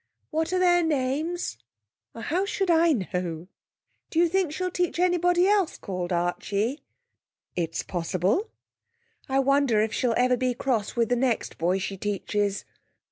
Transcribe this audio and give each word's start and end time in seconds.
'What 0.31 0.51
are 0.51 0.57
their 0.57 0.81
names?' 0.81 1.59
'How 2.15 2.43
should 2.43 2.71
I 2.71 2.91
know?' 2.91 3.47
'Do 4.09 4.17
you 4.17 4.27
think 4.27 4.51
she'll 4.51 4.71
teach 4.71 4.97
anybody 4.99 5.47
else 5.47 5.77
called 5.77 6.11
Archie?' 6.11 6.81
'It's 7.55 7.83
possible.' 7.83 8.49
'I 9.29 9.39
wonder 9.41 9.79
if 9.81 9.93
she'll 9.93 10.15
ever 10.17 10.37
be 10.37 10.55
cross 10.55 10.95
with 10.95 11.09
the 11.09 11.15
next 11.15 11.59
boy 11.59 11.77
she 11.77 11.97
teaches.' 11.97 12.65